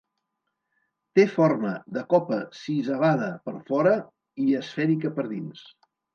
[1.19, 3.93] Té forma de copa sisavada per fora
[4.47, 5.65] i esfèrica per dins.